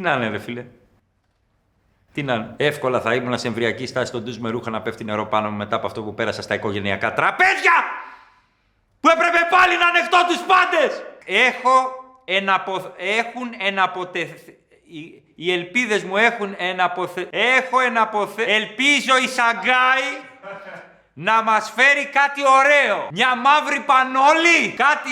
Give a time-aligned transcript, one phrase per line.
[0.00, 0.64] Τι να είναι, ρε φίλε.
[2.12, 2.54] Τι να είναι.
[2.56, 5.56] Εύκολα θα ήμουν σε εμβριακή στάση στον ντους με ρούχα να πέφτει νερό πάνω μου
[5.56, 7.72] μετά από αυτό που πέρασα στα οικογενειακά τραπέζια!
[9.00, 11.02] Που έπρεπε πάλι να ανεχτώ τους πάντες!
[11.24, 12.94] Έχω εναπο...
[12.96, 14.58] έχουν εναποτεθεί...
[14.84, 17.28] Οι, οι ελπίδες μου έχουν εναποθε...
[17.30, 18.42] Έχω εναποθε...
[18.42, 20.08] Ελπίζω η Σαγκάη
[21.28, 23.08] να μας φέρει κάτι ωραίο.
[23.10, 24.60] Μια μαύρη πανόλη.
[24.76, 25.10] Κάτι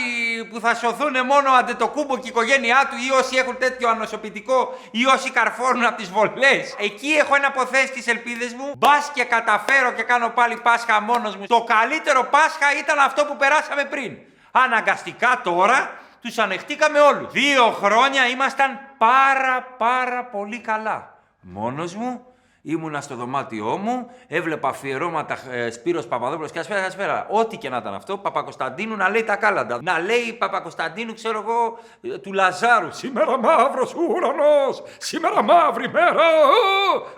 [0.51, 5.07] που θα σωθούν μόνο αντετοκούμπο και η οικογένειά του ή όσοι έχουν τέτοιο ανοσοποιητικό ή
[5.07, 6.75] όσοι καρφώνουν από τις βολές.
[6.79, 8.73] Εκεί έχω εναποθέσει τις ελπίδες μου.
[8.77, 11.47] Μπας και καταφέρω και κάνω πάλι Πάσχα μόνος μου.
[11.47, 14.19] Το καλύτερο Πάσχα ήταν αυτό που περάσαμε πριν.
[14.51, 15.91] Αναγκαστικά τώρα
[16.21, 17.33] τους ανεχτήκαμε όλους.
[17.33, 21.15] Δύο χρόνια ήμασταν πάρα πάρα πολύ καλά.
[21.41, 22.27] Μόνος μου,
[22.69, 27.27] ήμουνα στο δωμάτιό μου, έβλεπα αφιερώματα ε, Σπύρος Παπαδόπουλος και ασφαίρα, ασφαίρα.
[27.31, 29.79] Ό,τι και να ήταν αυτό, Παπακοσταντίνου να λέει τα κάλαντα.
[29.83, 31.79] Να λέει Παπακοσταντίνου, ξέρω εγώ,
[32.15, 32.93] ε, του Λαζάρου.
[32.93, 36.23] Σήμερα μαύρος ουρανός, σήμερα μαύρη μέρα.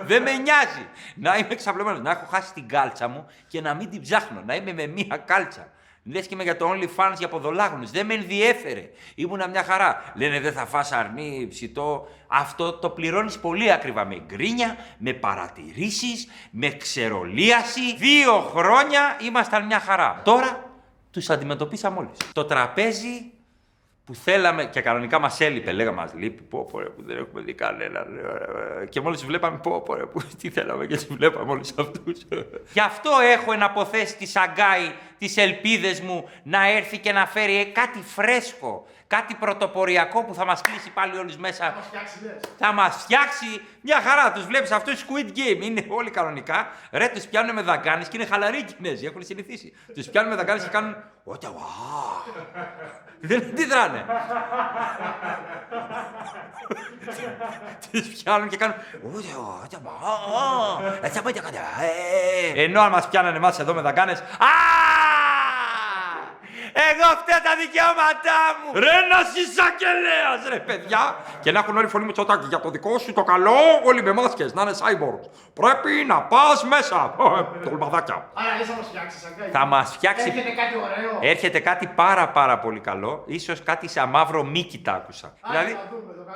[0.01, 0.89] Δεν με νοιάζει.
[1.15, 4.55] Να είμαι εξαπλωμένος, να έχω χάσει την κάλτσα μου και να μην την ψάχνω, να
[4.55, 5.69] είμαι με μία κάλτσα.
[6.05, 7.87] Λε και είμαι για το OnlyFans για ποδολάγνου.
[7.87, 8.91] Δεν με ενδιέφερε.
[9.15, 10.13] Ήμουνα μια χαρά.
[10.15, 12.09] Λένε δεν θα φας αρνί, ψητό.
[12.27, 14.05] Αυτό το πληρώνεις πολύ ακριβά.
[14.05, 17.97] Με γκρίνια, με παρατηρήσεις, με ξερολίαση.
[17.97, 20.21] Δύο χρόνια ήμασταν μια χαρά.
[20.25, 20.71] Τώρα
[21.11, 22.11] τους αντιμετωπίσαμε όλου.
[22.33, 23.33] Το τραπέζι
[24.05, 25.73] που θέλαμε και κανονικά μας έλειπε.
[25.73, 28.07] Λέγαμε μας λείπει, πω πω ρε, που δεν έχουμε δει κανένα.
[28.89, 32.27] Και μόλις βλέπαμε, πω πω ρε, που τι θέλαμε και τους βλέπαμε όλους αυτούς.
[32.73, 38.03] Γι' αυτό έχω εναποθέσει τη Σαγκάη τις ελπίδες μου να έρθει και να φέρει κάτι
[38.03, 38.87] φρέσκο.
[39.07, 41.65] Κάτι πρωτοποριακό που θα μας κλείσει πάλι όλους μέσα.
[41.65, 42.19] Θα μας φτιάξει,
[42.59, 44.33] Θα μας φτιάξει μια χαρά.
[44.33, 45.63] Τους βλέπεις αυτούς Squid Game.
[45.63, 46.69] Είναι όλοι κανονικά.
[46.91, 49.07] Ρε, τους πιάνουν με δαγκάνες και είναι χαλαροί οι Κινέζοι.
[49.07, 49.73] Έχουν συνηθίσει.
[49.95, 50.97] Τους πιάνουν με δαγκάνες και κάνουν.
[51.25, 51.51] Ότια,
[53.21, 54.05] Δεν αντιδράνε.
[57.91, 58.75] Τις πιάνουν και κάνουν...
[62.55, 64.23] Ενώ αν μας πιάνανε εμάς εδώ με δαγκάνες...
[66.91, 68.69] Εγώ φταίω τα δικαιώματά μου!
[68.85, 71.17] Ρε να εισαγγελέας ρε παιδιά!
[71.41, 74.13] Και να έχουν όλη φωνή μου τσοτάκι για το δικό σου το καλό, όλοι με
[74.13, 75.27] μάσκες, να είναι cyborgs.
[75.53, 77.15] Πρέπει να πας μέσα.
[77.65, 78.31] Τολμαδάκια.
[78.35, 80.29] Άρα θα μας φτιάξεις σαν Θα μας φτιάξει...
[80.29, 81.19] Έρχεται κάτι ωραίο.
[81.21, 83.23] Έρχεται κάτι πάρα πάρα πολύ καλό.
[83.27, 85.35] Ίσως κάτι σαν μαύρο μίκι τα άκουσα.
[85.49, 85.77] δηλαδή,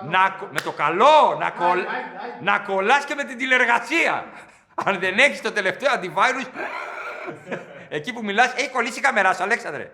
[0.02, 1.78] να, με το καλό, να, κολ,
[2.40, 4.24] να κολλάς και με την τηλεργασία.
[4.84, 6.44] Αν δεν έχεις το τελευταίο αντιβάιρους,
[7.96, 9.90] εκεί που μιλάς, έχει κολλήσει η καμερά σου, Αλέξανδρε.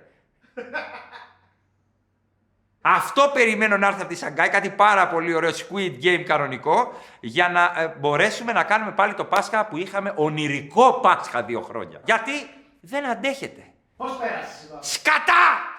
[2.82, 7.48] Αυτό περιμένω να έρθει από τη Σαγκάη, κάτι πάρα πολύ ωραίο Squid Game κανονικό, για
[7.48, 12.00] να ε, μπορέσουμε να κάνουμε πάλι το Πάσχα που είχαμε ονειρικό Πάσχα δύο χρόνια.
[12.04, 12.32] Γιατί
[12.80, 13.64] δεν αντέχετε.
[13.96, 15.69] Πώς πέρασες Σκατά!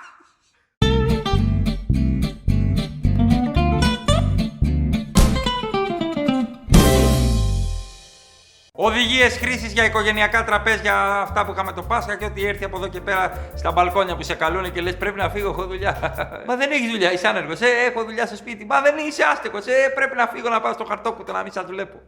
[8.78, 12.88] Οδηγίες χρήσης για οικογενειακά τραπέζια, αυτά που είχαμε το Πάσχα και ό,τι έρθει από εδώ
[12.88, 15.98] και πέρα στα μπαλκόνια που σε καλούν και λες: Πρέπει να φύγω, έχω δουλειά.
[16.48, 17.62] Μα δεν έχει δουλειά, είσαι άνεργος.
[17.62, 18.66] Ε, έχω δουλειά στο σπίτι.
[18.66, 19.66] Μα δεν είσαι άστεγος.
[19.66, 22.00] Ε, πρέπει να φύγω να πάω στο χαρτόκουτο να μην σας βλέπω.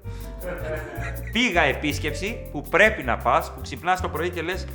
[1.34, 4.68] Πήγα επίσκεψη που πρέπει να πας, που ξυπνάς το πρωί και λες: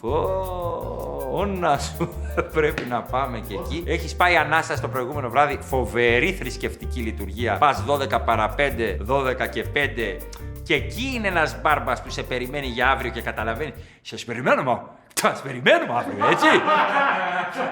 [0.00, 2.14] Φώνα σου,
[2.54, 3.84] πρέπει να πάμε και εκεί.
[3.86, 7.58] Έχεις πάει ανάσα στο προηγούμενο βράδυ, φοβερή θρησκευτική λειτουργία.
[7.58, 8.60] Πας 12 παρα 5,
[9.08, 10.16] 12 και 5
[10.62, 13.74] και εκεί είναι ένας μπάρμπας που σε περιμένει για αύριο και καταλαβαίνει.
[14.02, 14.82] Σας περιμένουμε.
[15.14, 16.46] Σας περιμένουμε αύριο, έτσι.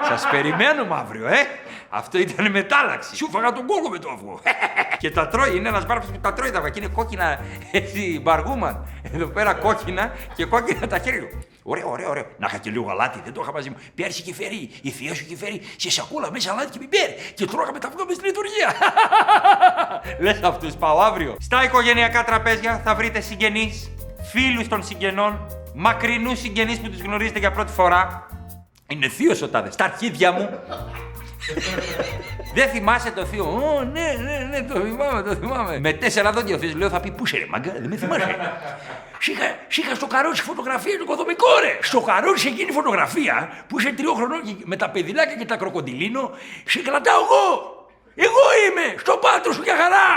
[0.08, 1.46] Σας περιμένουμε αύριο, ε.
[1.88, 3.16] Αυτό ήταν μετάλλαξη.
[3.16, 4.40] Σου φάγα τον κόλλο με το αυγό.
[4.98, 6.70] και τα τρώει, είναι ένας μπάρμπας που τα τρώει τα αυγά.
[6.70, 7.38] Και είναι κόκκινα,
[7.72, 8.88] έτσι, μπαργούμαν.
[9.12, 11.28] Εδώ πέρα κόκκινα και κόκκινα τα χέρια.
[11.62, 12.24] Ωραίο, ωραίο, ωραίο.
[12.38, 13.76] Να είχα και λίγο γαλάτι, δεν το είχα μαζί μου.
[13.94, 17.08] Πέρσι και φέρει, η θεία σου και φέρει σε σακούλα μέσα αλάτι και πιπέρ.
[17.34, 18.74] Και τρώγαμε τα αυγά με στην λειτουργία.
[20.24, 21.36] Λες αυτούς πάω αύριο.
[21.40, 23.90] Στα οικογενειακά τραπέζια θα βρείτε συγγενείς,
[24.32, 28.26] φίλους των συγγενών, μακρινούς συγγενείς που τους γνωρίζετε για πρώτη φορά.
[28.86, 29.70] Είναι θείο ο τάδε.
[29.70, 30.48] Στα αρχίδια μου.
[32.54, 33.44] Δεν θυμάσαι το θείο.
[33.44, 35.78] Ω, ναι, ναι, ναι, το θυμάμαι, το θυμάμαι.
[35.78, 38.36] Με τέσσερα δόντια ο θείος λέω θα πει πού σε ρε μάγκα, δεν με θυμάσαι.
[39.68, 41.78] Σήχα στο καρότσι φωτογραφία του κοδομικό ρε.
[41.82, 46.30] Στο καρότσι εκείνη φωτογραφία που είσαι τριών χρονών με τα παιδιλάκια και τα κροκοντιλίνο,
[46.66, 47.74] σε κρατάω εγώ.
[48.14, 50.08] Εγώ είμαι, στο πάτρο σου για χαρά.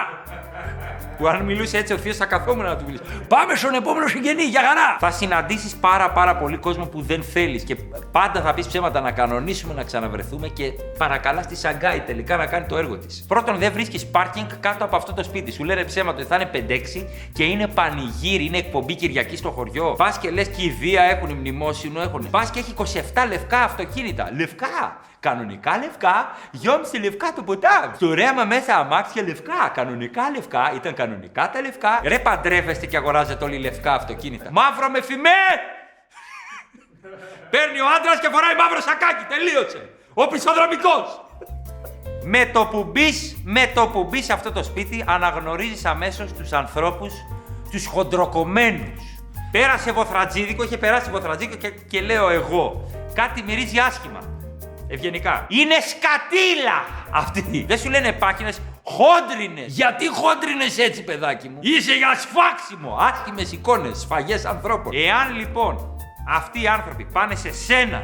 [1.24, 3.04] Που αν μιλούσε έτσι ο Θείος θα καθόμουν να του μιλήσει.
[3.28, 4.98] Πάμε στον επόμενο συγγενή, για χαρά!
[5.00, 7.76] Θα συναντήσεις πάρα πάρα πολύ κόσμο που δεν θέλεις και
[8.12, 12.66] πάντα θα πεις ψέματα να κανονίσουμε να ξαναβρεθούμε και παρακαλάς στη Σαγκάη τελικά να κάνει
[12.66, 13.26] το έργο της.
[13.28, 15.52] Πρώτον, δεν βρίσκεις πάρκινγκ κάτω από αυτό το σπίτι.
[15.52, 19.94] Σου λένε ψέματα ότι θα είναι 5-6 και είναι πανηγύρι, είναι εκπομπή Κυριακή στο χωριό.
[19.98, 22.30] Πας και λες και οι Δία έχουν μνημόσυνο, έχουν.
[22.30, 24.30] Πας και έχει 27 λευκά αυτοκίνητα.
[24.38, 25.02] Λευκά!
[25.24, 27.96] Κανονικά λευκά, γιόμισε λευκά το ποτάμι.
[27.96, 29.72] Στο ρέμα μέσα αμάξια λευκά.
[29.74, 32.00] Κανονικά λευκά, ήταν κανονικά τα λευκά.
[32.04, 34.52] Ρε παντρεύεστε και αγοράζετε όλοι λευκά αυτοκίνητα.
[34.52, 35.44] Μαύρο με φημέ!
[37.52, 39.26] Παίρνει ο άντρας και φοράει μαύρο σακάκι.
[39.30, 39.90] Τελείωσε.
[40.14, 41.26] Ο πισοδρομικός.
[42.24, 46.52] Με το που μπεις, με το που μπεις σε αυτό το σπίτι, αναγνωρίζεις αμέσως τους
[46.52, 47.14] ανθρώπους,
[47.72, 49.02] τους χοντροκομμένους.
[49.52, 52.90] Πέρασε βοθρατζίδικο, είχε περάσει βοθρατζίδικο και, και λέω εγώ.
[53.14, 54.33] Κάτι μυρίζει άσχημα.
[54.94, 55.46] Ευγενικά.
[55.50, 56.78] Είναι σκατήλα
[57.12, 57.66] αυτή.
[57.68, 58.54] Δεν σου λένε πάκινε,
[58.84, 59.74] χόντρινες.
[59.74, 62.98] Γιατί χόντρινες έτσι, παιδάκι μου; Είσαι για σφάξιμο.
[63.00, 64.92] Άσχημες εικόνες, σφαγές ανθρώπων.
[64.96, 65.98] Εάν λοιπόν
[66.30, 68.04] αυτοί οι άνθρωποι πάνε σε σένα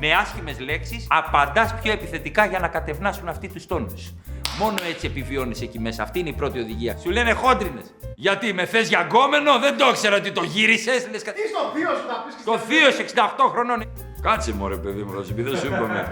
[0.00, 4.14] με άσχημες λέξεις, απαντάς πιο επιθετικά για να κατευνάσουν αυτοί τους τόνους.
[4.58, 6.02] Μόνο έτσι επιβιώνεις εκεί μέσα.
[6.02, 6.96] Αυτή είναι η πρώτη οδηγία.
[6.96, 7.94] Σου λένε χόντρινες.
[8.16, 11.08] Γιατί με θες για γκόμενο, δεν το ήξερα ότι το γύρισες.
[11.10, 11.22] Λες...
[11.22, 12.88] Τι στο θείο σου θα πεις Το θείο
[13.46, 13.87] 68 χρονών.
[14.28, 16.08] Κάτσε μωρέ παιδί μου, θα δεν σου είπαμε.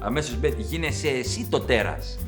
[0.00, 2.18] Αμέσως μπαίνει, γίνεσαι εσύ το τέρας.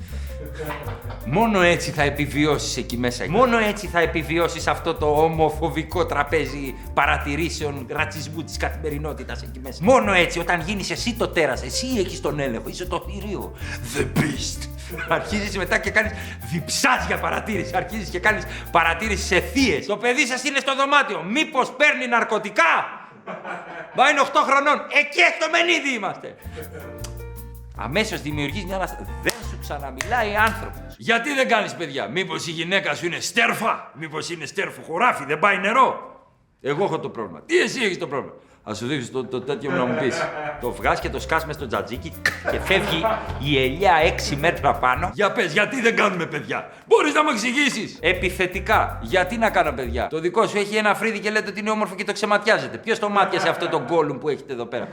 [1.26, 3.24] Μόνο έτσι θα επιβιώσεις εκεί μέσα.
[3.28, 9.78] Μόνο έτσι θα επιβιώσεις αυτό το ομοφοβικό τραπέζι παρατηρήσεων ρατσισμού της καθημερινότητας εκεί μέσα.
[9.82, 13.52] Μόνο έτσι, όταν γίνεις εσύ το τέρας, εσύ έχεις τον έλεγχο, είσαι το θηρίο.
[13.96, 14.68] The beast.
[15.08, 16.12] Αρχίζεις μετά και κάνεις
[16.52, 17.76] διψάζια παρατήρηση.
[17.76, 19.86] Αρχίζεις και κάνεις παρατήρηση σε θείες.
[19.86, 21.22] Το παιδί σας είναι στο δωμάτιο.
[21.22, 23.04] Μήπως παίρνει ναρκωτικά;
[23.96, 24.78] Μα είναι 8 χρονών.
[25.00, 26.36] Εκεί στο μενίδι είμαστε.
[27.76, 29.14] Αμέσως δημιουργείς μια αναστασία.
[29.22, 30.94] Δεν σου ξαναμιλάει άνθρωπος.
[30.98, 35.24] Γιατί δεν κάνεις παιδιά; Μήπως η γυναίκα σου είναι στέρφα; Μήπως είναι στέρφο χωράφι.
[35.24, 36.16] Δεν πάει νερό;
[36.60, 37.42] Εγώ έχω το πρόβλημα.
[37.42, 38.34] Τι εσύ έχεις το πρόβλημα;
[38.70, 40.16] Α σου δείξω το, το τέτοιο μου να μου πεις.
[40.60, 42.12] το βγάζει και το σκάς μες στο τζατζίκι
[42.50, 43.04] και φεύγει
[43.38, 43.92] η ελιά
[44.32, 45.10] 6 μέτρα πάνω.
[45.14, 47.98] Για πες, γιατί δεν κάνουμε παιδιά; Μπορείς να μου εξηγήσεις.
[48.00, 48.98] Επιθετικά.
[49.02, 51.94] Γιατί να κάνω παιδιά; Το δικό σου έχει ένα φρύδι και λέτε ότι είναι όμορφο
[51.94, 52.76] και το ξεματιάζετε.
[52.78, 54.88] Ποιος το μάτιασε αυτό το γκόλουμ που έχετε εδώ πέρα;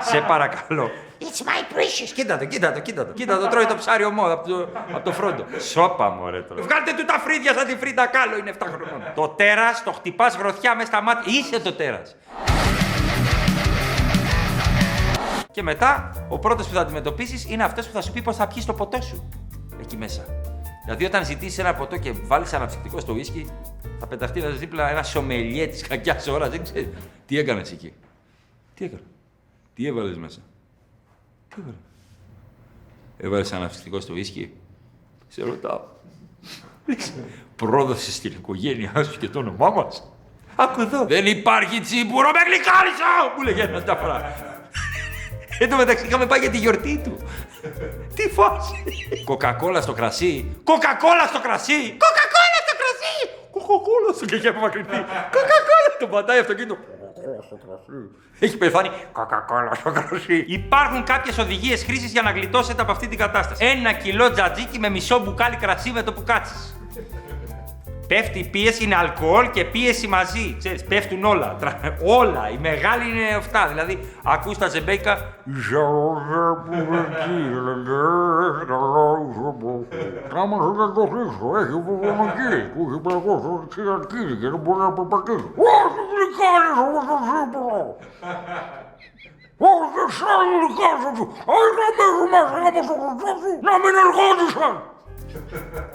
[0.00, 0.90] Σε παρακαλώ.
[1.20, 2.10] It's my precious.
[2.14, 3.12] Κοίτα το, κοίτα το, κοίτα το.
[3.12, 5.44] Κοίτα το, τρώει το ψάρι ομό από το, από το φρόντο.
[5.58, 6.62] Σώπα μου, ρε τώρα.
[6.62, 9.02] Βγάλτε του τα φρύδια σαν τη φρύδα κάλο, είναι 7 χρονών.
[9.14, 11.32] το τέρας το χτυπάς γροθιά μες στα μάτια.
[11.32, 12.16] Είσαι το τέρας.
[15.50, 18.46] Και μετά, ο πρώτος που θα αντιμετωπίσεις είναι αυτός που θα σου πει πώς θα
[18.46, 19.28] πιεις το ποτό σου.
[19.80, 20.24] Εκεί μέσα.
[20.84, 23.50] Δηλαδή, όταν ζητήσεις ένα ποτό και βάλεις αναψυκτικό στο ουίσκι,
[23.98, 26.48] θα πεταχτείς να δίπλα ένα σομελιέ της κακιάς ώρας.
[26.48, 26.88] Δεν ξέρεις.
[27.26, 27.92] Τι έκανες εκεί;
[28.74, 29.04] Τι έκανες;
[29.74, 30.40] Τι έβαλες μέσα;
[31.48, 31.78] Τι έβαλες;
[33.16, 34.52] Έβαλες αναψυκτικό στο ίσκι.
[35.28, 35.80] Σε ρωτάω.
[37.56, 40.12] Πρόδωσε στην οικογένειά σου και το όνομά μας.
[40.56, 41.04] Άκου εδώ.
[41.04, 43.10] Δεν υπάρχει τσίμπουρο με γλυκάρισα!
[43.36, 44.34] Μου λέγε ένα τα φορά.
[45.58, 47.16] Εν τω μεταξύ είχαμε πάει για τη γιορτή του.
[48.14, 48.74] Τι φάση.
[49.24, 50.56] Κοκακόλα στο κρασί.
[50.64, 51.96] Κοκακόλα στο κρασί.
[52.04, 53.16] Κοκακόλα στο κρασί.
[53.50, 54.98] Κοκακόλα στο και έχει απομακρυνθεί.
[55.36, 55.90] Κοκακόλα.
[55.98, 56.76] Το πατάει αυτοκίνητο.
[58.38, 60.44] Έχει πεθάνει κοκακόλα στο κρασί.
[60.48, 63.64] Υπάρχουν κάποιες οδηγίες χρήσης για να γλιτώσετε από αυτή την κατάσταση.
[63.64, 66.76] Ένα κιλό τζατζίκι με μισό μπουκάλι κρασί με το που κάτσεις.
[68.08, 70.56] Πέφτει η πίεση, είναι αλκοόλ και πίεση μαζί.
[70.58, 71.56] Ξέρεις, πέφτουν όλα.
[72.04, 72.50] Όλα.
[72.50, 73.66] Η μεγάλη είναι αυτά.
[73.68, 73.94] Δηλαδή,
[74.24, 75.14] ακούς τα ζεμπέικα.
[80.28, 82.54] Κάμα σου να το χρήσω, έχει υπομονική.
[82.74, 85.48] Που έχει παγώσει στη αρχή και δεν μπορεί να περπατήσει.
[85.80, 87.96] Όχι, γλυκάνεις όπως το σύμπρο.
[89.70, 91.24] Όχι, σαν γλυκάνεις σου.
[91.56, 93.50] Όχι να μπαίνουν μέσα από το χρωστό σου.
[93.66, 94.74] Να μην ερχόντουσαν.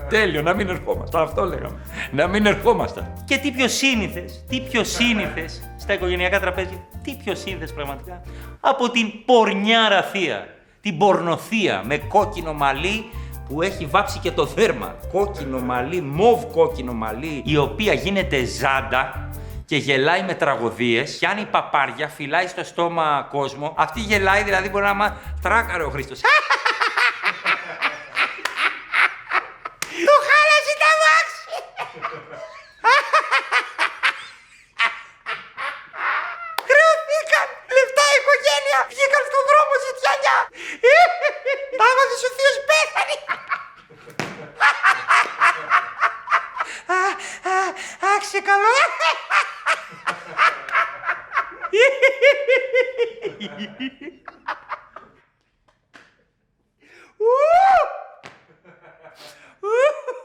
[0.09, 1.19] Τέλειο, να μην ερχόμαστε.
[1.19, 1.79] Αυτό λέγαμε.
[2.11, 3.13] Να μην ερχόμαστε.
[3.25, 8.21] Και τι πιο σύνηθες, τι πιο σύνηθες στα οικογενειακά τραπέζια, τι πιο σύνηθες πραγματικά
[8.59, 10.47] από την πορνιάρα θεία.
[10.81, 13.09] Την πορνοθεία με κόκκινο μαλλί
[13.49, 14.95] που έχει βάψει και το δέρμα.
[15.11, 19.29] Κόκκινο μαλλί, μοβ κόκκινο μαλλί, η οποία γίνεται ζάντα
[19.65, 21.17] και γελάει με τραγωδίες.
[21.17, 23.73] Πιάνει παπάρια, φυλάει στο στόμα κόσμο.
[23.77, 26.21] Αυτή γελάει, δηλαδή μπορεί να μα τράκαρε ο Χρήστος.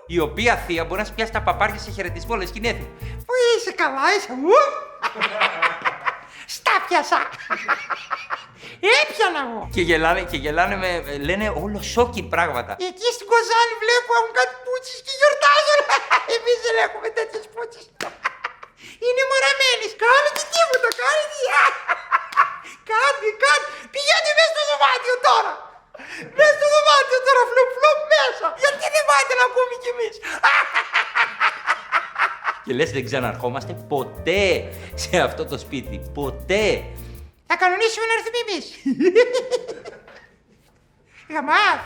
[0.07, 2.91] Η οποία θεία μπορεί να σου πιάσει τα παπάρια σε χαιρετισμό, λες κοινέθη.
[3.27, 4.51] Πού είσαι καλά, είσαι μου.
[6.47, 7.19] Στα πιάσα.
[9.01, 9.69] Έπιανα εγώ.
[9.75, 10.89] Και γελάνε, και γελάνε με,
[11.29, 12.73] λένε όλο σόκιν πράγματα.
[12.91, 15.81] Εκεί στην Κοζάνη βλέπω έχουν κάτι πούτσες και γιορτάζουν.
[16.37, 17.85] Εμείς δεν έχουμε τέτοιες πούτσες.
[19.05, 19.93] Είναι μοραμένης!
[20.05, 21.37] Κάνετε τίποτα, κάνετε.
[22.91, 23.67] Κάνει κάτι.
[23.95, 25.53] Πηγαίνετε μέσα στο δωμάτιο τώρα.
[26.39, 28.47] Μέσα στο δωμάτιο τώρα, φλουπ, φλουπ μέσα.
[28.63, 30.15] Γιατί δεν πάτε να ακούμε κι εμείς;
[32.65, 34.45] Και λες δεν ξαναρχόμαστε ποτέ
[34.95, 35.97] σε αυτό το σπίτι.
[36.19, 36.65] Ποτέ.
[37.47, 38.65] Θα κανονίσουμε να έρθουμε εμείς.
[41.33, 41.81] Γαμάς.